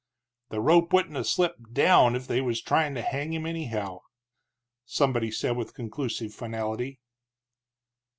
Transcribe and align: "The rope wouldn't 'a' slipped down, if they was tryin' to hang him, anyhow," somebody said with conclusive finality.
"The 0.49 0.59
rope 0.61 0.91
wouldn't 0.93 1.15
'a' 1.15 1.23
slipped 1.23 1.75
down, 1.75 2.15
if 2.15 2.25
they 2.25 2.41
was 2.41 2.59
tryin' 2.59 2.95
to 2.95 3.03
hang 3.03 3.33
him, 3.33 3.45
anyhow," 3.45 3.99
somebody 4.83 5.29
said 5.29 5.55
with 5.55 5.75
conclusive 5.75 6.33
finality. 6.33 6.99